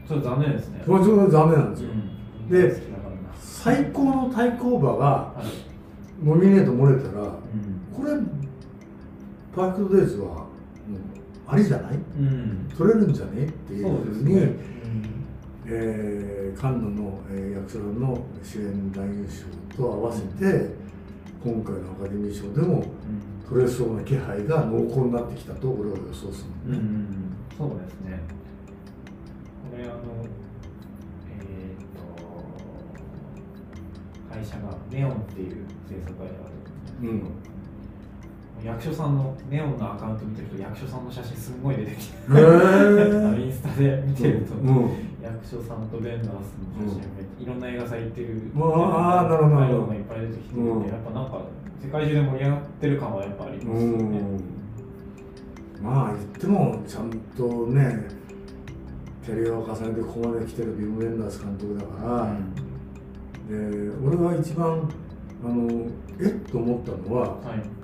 [0.08, 0.80] ちょっと残念ですね。
[0.80, 2.50] たこれちょっと残念なんですよ、うん。
[2.50, 2.82] で
[3.42, 6.26] 最高の対抗馬がはい。
[6.26, 7.34] ノミネート漏れたらうん。
[7.94, 8.38] これ
[9.56, 10.46] パーフェクト・デイズは
[11.48, 11.94] ありじゃない？
[11.96, 12.70] うん。
[12.78, 13.46] 取れるんじゃね？
[13.46, 14.54] っていうふうに、ね。
[15.66, 20.70] えーカンヌの、えー役所の主演男優賞と合わせて、
[21.44, 22.84] 今回のアカデミー賞でも
[23.48, 27.36] 取れそうな気配が濃厚になってきたと俺は予想するうんうん。
[27.58, 28.20] そうですね。
[29.72, 29.94] これあの
[31.30, 31.86] えーっ
[34.30, 37.14] と会社がネオンっていう制作会社があるんですけど
[38.63, 43.45] 役所さんのネオンのアカウント見てると役所さんの写真すんごい出てきてへー。
[43.45, 44.89] インスタで見てると、うん。
[45.24, 47.08] 役所さんとベンダースの写真が、
[47.39, 49.88] いろんな映画祭行ってるあーなるほどなるほど。
[49.88, 51.41] がいっぱい出てきてやっぱなんか
[51.82, 54.22] 世界中で盛り上がってる感はやっぱありますよね。
[55.82, 58.08] まあ言ってもちゃんとね
[59.26, 62.28] テレビを重ねてここまで来てるビム・ウェンダース監督だか
[63.50, 64.89] ら、で俺が一番
[65.45, 65.88] あの
[66.19, 67.79] えっと思ったのははい。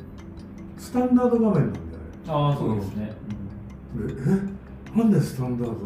[0.77, 1.79] スタンダード画面なんだよね。
[2.27, 3.13] ああそうですね。
[3.95, 4.13] で
[4.95, 4.97] え？
[4.97, 5.73] なんでスタンダード？
[5.73, 5.77] っ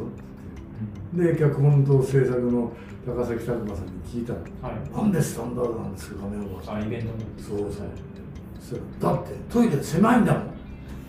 [1.17, 2.71] てで脚本と制作の
[3.06, 4.39] 高崎拓磨さんに聞いたの。
[4.62, 4.91] はい。
[4.95, 7.08] なんでスタンダードなんですか画面はあイベント
[7.41, 7.84] そうそ
[8.75, 8.80] う。
[8.99, 10.43] だってトイレ狭いんだもん。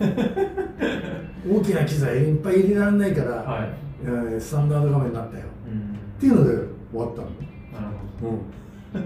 [1.59, 3.69] 大きな機材いっぱい入れられないから、はい。
[4.03, 5.45] えースタンダード画面になったよ。
[5.67, 5.95] うん。
[5.95, 6.51] っていうので
[6.91, 8.33] 終わったの、なるほど。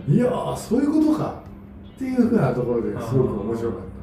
[0.07, 1.43] うん、いやーそういうことか。
[1.95, 3.94] っていうふうなところですごく面白かった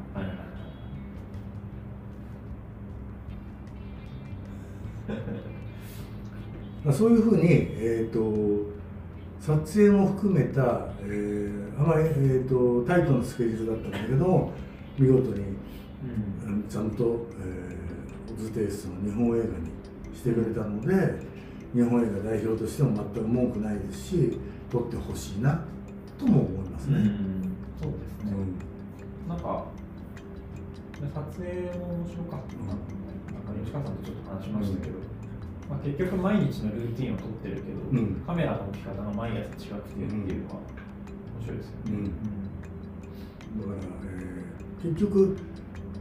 [6.91, 8.73] そういうふうに、えー、と
[9.39, 14.51] 撮影も含めた、えーあまり、えー、とタイトなスケジュールだったんだけど
[14.97, 15.43] 見事に
[16.45, 16.53] うん。
[16.55, 21.19] うんちゃんと、えー、オズテイストの日本映画にしてくれたので
[21.73, 24.39] 日本映画代表としても全く文句ないですし
[24.71, 25.65] 撮ってほしいな
[26.17, 26.97] とも思いますね。
[26.97, 28.33] うんそうですね。
[28.33, 28.73] うん
[29.29, 29.65] なんか
[31.13, 34.95] 撮影も面白かったな、なんか吉川さんとちょっと話しましたけど、
[35.69, 40.59] まあ、結局毎日のルーティンを撮ってるけど、うんカメラの置き方が毎朝違くてっていうのは
[41.39, 41.91] 面白いですよね。
[41.91, 42.03] うん
[43.61, 44.43] だから、えー
[44.83, 45.37] 結局、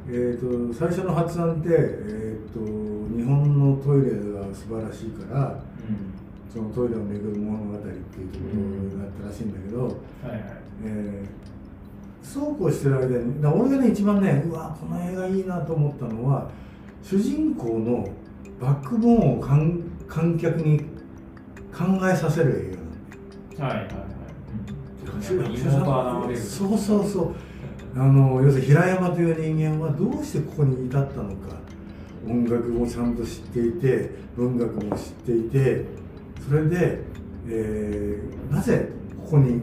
[0.08, 2.58] えー、と最初の発案って、えー、と
[3.16, 5.62] 日本のトイレが素晴らしいから
[6.52, 8.44] そのトイレを巡る物語っていうとこ
[8.96, 9.94] ろだったらしいんだけど、うんは
[10.28, 10.42] いはい。
[10.84, 11.42] えー
[12.22, 16.48] そうこうしてる間に俺がね一番ねうわこの映画いいなと思ったのは
[17.02, 18.08] 主人公の
[18.60, 20.80] バックボーンを観観客に
[21.72, 23.76] 考えさせる映画なんだよ。
[23.76, 23.88] はい。
[26.36, 27.34] そうそうそう
[27.94, 31.60] あの要するに平山という人間はどうしてここに至ったのか
[32.26, 35.84] 音楽もちゃんと知っていて文学も知っていて
[36.48, 37.00] それで、
[37.48, 38.88] えーなぜ
[39.24, 39.62] ここに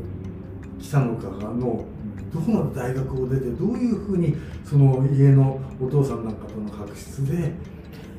[0.79, 1.85] 来たのかがの
[2.33, 7.53] どこの大学を出てどういうふうにその家のお父さんなんかとの確執で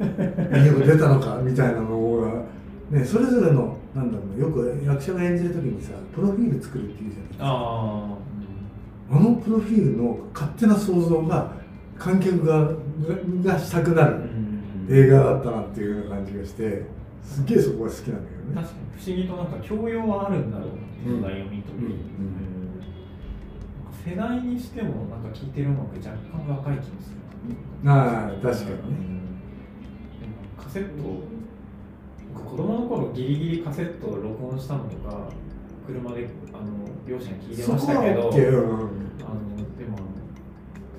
[0.00, 2.46] 家を出たのかみたいなの
[2.90, 7.44] が、ね、それぞれのなんだろうなよく役者が演じる時にさプロフィール作るっていうじゃないですか。
[7.46, 8.16] あ
[9.12, 11.52] あのプロフィールの勝手な想像が
[11.98, 12.74] 観客がが
[13.44, 14.86] がしたくなるん。
[14.88, 16.82] 映画だったなっていうような感じがして
[17.22, 18.54] すっげえそこが好きなんだけどね。
[18.54, 20.70] 確かに不思議となんか教養はあるんだろうっ
[21.02, 21.20] ていう
[21.76, 21.84] うん。
[21.84, 22.00] うん。
[24.10, 27.20] 世代にしてもなんか聴いてる音楽若干若い気もする
[27.86, 29.19] ああ確かにね
[30.70, 31.02] カセット
[32.32, 35.28] 僕子供の頃ギリギリカセットを録音したのとか
[35.84, 39.98] 車であの両親に聞いてましたけどあのでも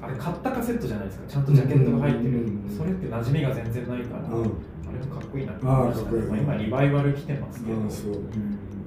[0.02, 1.28] あれ買ったカセットじゃないですか。
[1.30, 4.42] ちゃんとジャケットが入ってる、それって馴染みが全然ないから、うん。
[4.42, 4.46] あ
[4.92, 6.18] れもかっこいいなって思いましたね。
[6.22, 7.88] まあ今リバイバル来てますけど、うん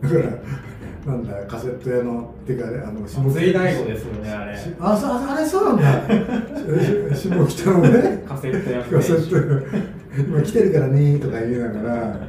[0.03, 4.59] だからなんだカセット屋のてかあの松井大悟ですよねあれ。
[4.59, 7.15] しあそあれそうなんだ。
[7.15, 8.25] し 下北のね。
[8.27, 12.29] カセットやカセット 今来てるからねとか言いながら。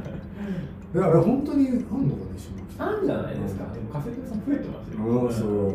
[0.94, 2.26] いやあれ本当にあんのかね
[2.78, 5.68] あるんじゃないですか、でもカセット屋さん増えてますよ、ああそう。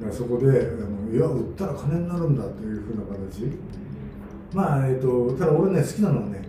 [0.00, 3.58] だからそこであのいや売ったら金になるんだというふうな形。
[4.52, 6.42] まあえっ、とただ俺ね好きなのはね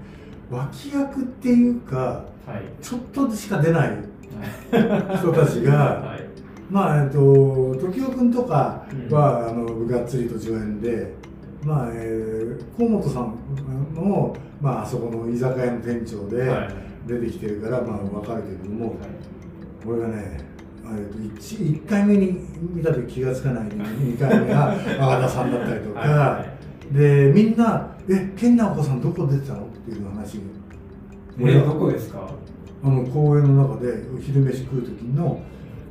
[0.49, 2.83] 脇役っていうかはい。
[2.83, 3.97] ちょっとしか出ない
[4.71, 6.27] 人たちが、はい。
[6.69, 11.13] まあえっ、と時生君とかは、あのがっつりと助演で
[11.63, 13.35] まあ、えー河本さん
[13.95, 16.69] も、まああそこの居酒屋の店長ではい。
[17.07, 18.97] 出てきてるから、まあ分かるけれども、はい。
[19.87, 20.39] 俺がね、
[20.85, 22.39] えっと 1, 回目に
[22.73, 24.77] 見た時気がつかない2回目が赤
[25.21, 26.45] 田さんだったりとか、はいは
[26.91, 30.41] でみんな「え健直子さんどこ出てたの?」っていう話に。
[31.39, 32.29] えー、どこですか？
[32.83, 35.39] あの公園の中で昼飯食う時の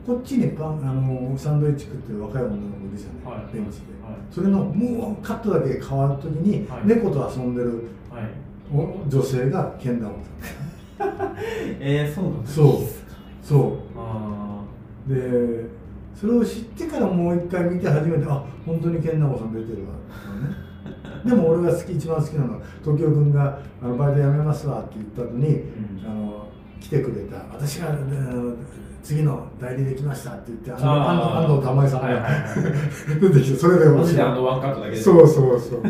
[0.06, 3.54] こっちにパンあのサンドイッチ食ってる若い女の子いるじゃない、はい。
[3.54, 4.14] ベンチで、はい。
[4.30, 6.86] それのもうカットだけ変わる時に、はい。
[6.86, 8.24] 猫と遊んでるはい。
[8.72, 10.18] お女性が健直子
[10.98, 11.36] さん。
[11.80, 12.66] えー、そうなんですそう。
[13.42, 13.72] そう。
[13.96, 14.64] あ
[15.06, 15.66] で
[16.14, 19.94] それを知ってからもう一回見て初めてあ本当に健直さん出てるわ。
[21.24, 25.62] でも俺が好き一番好きなのは時生君があの「バイト辞めますわ」って言った後に、ん。
[26.06, 26.46] あの
[26.80, 27.36] 来てくれた。
[27.52, 28.54] 私が、あの
[29.02, 32.32] 次の代理できましたって言ってあの安藤安藤玉井さんはいはいはい。
[32.32, 34.96] が出てきてそれであ面白いあのワンカットだけで。
[35.02, 35.82] そうそうそう。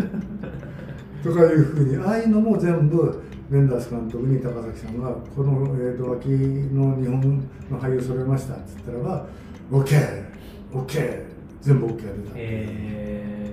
[1.22, 9.26] とかいうふうにああいうのも全部ベンダース監督に高崎さんがこの、えー、と脇の日本の俳優揃えましたって言ったらば
[9.70, 11.24] OKOK
[11.60, 13.52] 全部 OK が出た、え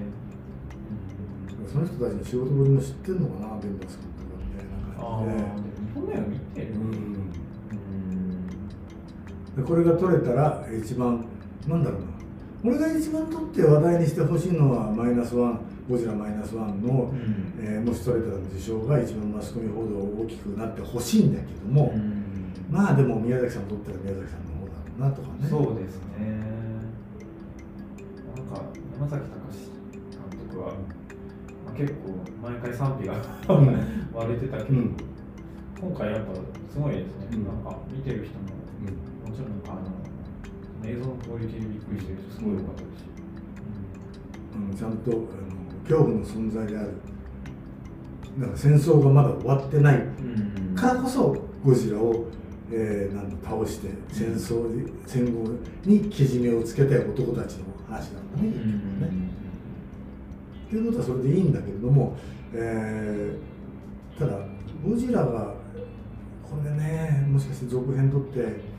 [1.69, 6.67] その人たちに仕事ぶりも知ってるのかなベンダース監督がみたいー、なああで日本の映画見てる。
[6.67, 7.46] じで、うん
[9.63, 11.25] これが撮れたら一番
[11.67, 12.07] なんだろうな。
[12.63, 17.53] 俺が一番撮って話題にしてほしいのはマイナスワンゴジラマイナスワンの、うん。
[17.59, 22.23] えーもし撮れたら受賞が一番マスコミ報道大きくなってほしいんだけども、うん。
[22.69, 25.47] まあでも宮崎さん撮ったら宮崎さんの方だろうなとかね。
[25.49, 26.41] そうですね。
[28.35, 28.61] なんか
[28.99, 29.37] 山崎隆
[30.11, 30.67] 監督は、
[31.65, 33.13] まあ、結構毎回賛否が
[33.55, 34.09] うん。
[34.13, 34.97] 割れてたけど、うん。
[35.79, 36.33] 今回やっぱ
[36.73, 37.45] すごいですね、うん。
[37.45, 38.57] なんか見てる人も
[39.27, 43.03] もちろんあの映像のクオリティでびっくりしてる人すごい良かったです。
[43.03, 43.05] し、
[44.55, 45.19] うんちゃんとあの
[45.83, 46.93] 恐怖の存在である。
[48.37, 49.97] なんか戦争がまだ終わってない。
[49.97, 50.75] うん。
[50.75, 51.35] からこそ
[51.65, 52.25] ゴジラを、
[52.71, 55.49] えーなんだ倒して戦争で戦後
[55.85, 58.99] にけじめをつけたい男たちの話なんだね,、うん。
[59.01, 59.07] ね
[60.69, 62.15] ということはそれでいいんだけれども、
[62.53, 64.33] えーただ
[64.83, 65.53] ゴジラが
[66.43, 68.76] これねもしかして続編撮って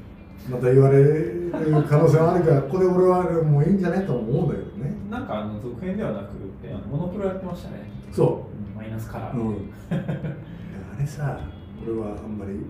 [0.50, 1.52] また言われる
[1.88, 4.94] 可能性もあるからここで俺はもういいんじゃないと思うんだけどね。
[5.10, 8.52] なんかあの続編ではなくてモノクロやってましたね、そう。
[8.52, 11.40] うんマイナスカラー、うん、あれさ
[11.84, 12.60] 俺はあんまり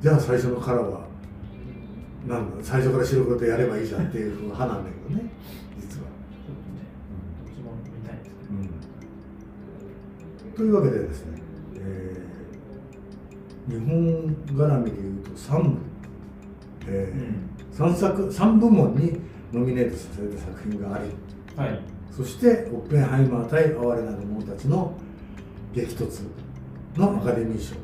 [0.00, 1.06] じゃあ最初のカラーは
[2.26, 2.64] なんだ？
[2.64, 5.30] 最初から白黒でやればいいじゃんっていう派なんだけどね。
[5.80, 6.86] 実は、ちょっとね、
[7.44, 8.68] どっちも見たいですね。
[10.54, 11.42] というわけでですね、
[11.76, 15.78] えー日本絡みでいうと3部、
[16.90, 19.18] えー3作3部門に
[19.52, 21.04] ノミネートされた作品があり
[21.56, 21.80] はい。
[22.10, 24.92] そしてオッペンハイマー対哀れなる者たちの
[25.72, 26.24] 激突
[26.96, 27.76] のアカデミー賞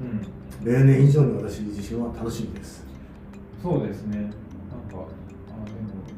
[0.00, 0.64] うん。
[0.64, 2.84] 例年以上に私自身は楽しみです
[3.62, 4.16] そうですね。
[4.18, 5.06] なんか、あでも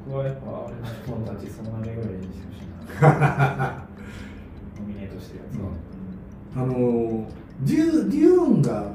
[0.06, 3.86] 僕はやっぱあれの人たちその名前ぐらいにしてほしいな。
[4.80, 5.50] ノミネートしてるや
[6.54, 6.62] つは。
[6.62, 7.24] あのー
[7.62, 8.92] デュデューンが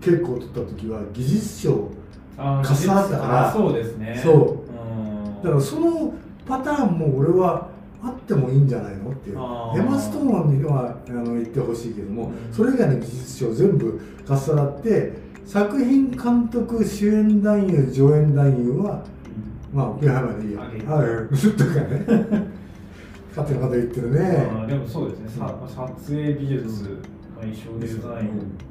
[0.00, 1.90] 結構取った時は技術賞
[2.38, 4.20] あかったからあそうですね。
[4.22, 4.34] そう。
[4.36, 5.42] うん。
[5.42, 6.14] だからその
[6.46, 7.68] パターンも俺は
[8.02, 9.36] あってもいいんじゃないのっていう。
[9.36, 12.52] エマ・ストーンにはあの言ってほしいけども、うん。
[12.52, 15.12] それ以外の技術賞全部かっさらって
[15.44, 19.04] 作品監督主演男優助演男優は
[19.72, 21.28] まあオッケーハイマーでいいよはい。
[21.56, 21.74] とか
[22.40, 22.58] ね。
[23.36, 24.48] 勝手なこと言ってるね。
[24.50, 25.28] あでもそうですね。
[25.38, 26.98] さ撮影技術、
[27.36, 28.68] 衣装デザイン。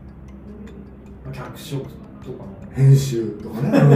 [1.32, 3.82] 脚色とかの編集とかね、うん。
[3.82, 3.88] うん。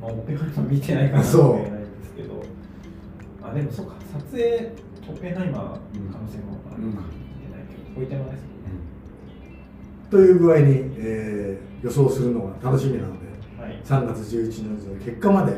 [0.00, 1.52] まあ、オペハイマー見てないからそう。
[1.52, 2.42] わかんないんですけど。
[3.42, 3.94] あでもそうか。
[4.12, 4.70] 撮影
[5.08, 7.02] オペハイマー可能性もあるのか、
[7.38, 8.46] 見てないけどこういう点はですね。
[10.10, 10.64] という具合に、
[10.98, 13.26] えー予想するのが楽しみなので
[13.60, 13.82] はい。
[13.84, 15.52] 3月11日の結果まで、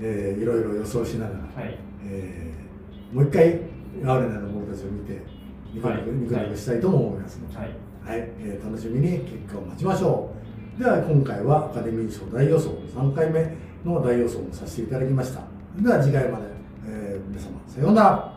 [0.00, 1.78] えーいろいろ予想しながら、はい。
[2.04, 5.22] えーもう一回哀れなる者たちを見て
[5.72, 7.68] ニコニコしたいとも思いますので、はい。
[8.04, 8.30] はい。
[8.40, 10.45] えー楽しみに結果を待ちましょう
[10.78, 15.40] では今回はアカデミー賞大予想3回目の大予想をさせていただきました。
[15.80, 16.44] では次回まで、
[16.86, 18.35] えー皆様さようなら。